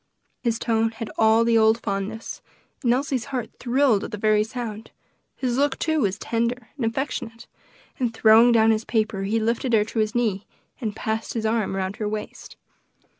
[0.41, 2.41] His tone had all the old fondness,
[2.83, 4.89] and Elsie's heart thrilled at the very sound;
[5.35, 7.45] his look, too, was tender and affectionate,
[7.99, 10.47] and throwing down his paper he lifted her to his knee,
[10.79, 12.55] and passed his arm around her waist.